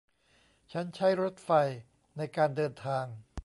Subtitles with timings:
[0.71, 1.49] ฉันใช้รถไฟ
[2.17, 3.05] ในการเดินทาง